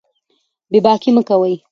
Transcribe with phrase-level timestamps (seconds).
[0.71, 1.55] بې باکي مه کوئ.